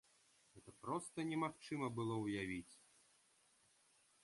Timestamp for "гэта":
0.53-0.71